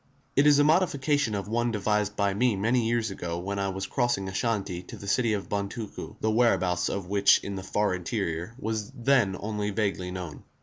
[0.35, 3.85] It is a modification of one devised by me many years ago when I was
[3.85, 8.55] crossing Ashanti to the city of Bontuku, the whereabouts of which in the far interior
[8.57, 10.41] was then only vaguely known.